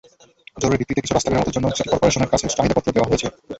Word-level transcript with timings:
জরুরি 0.57 0.77
ভিত্তিতে 0.79 1.01
কিছু 1.03 1.13
রাস্তা 1.13 1.29
মেরামতের 1.29 1.55
জন্য 1.55 1.67
সিটি 1.77 1.89
করপোরেশনের 1.91 2.31
কাছে 2.31 2.45
চাহিদাপত্র 2.49 2.93
দেওয়া 2.95 3.09
হয়েছে। 3.09 3.27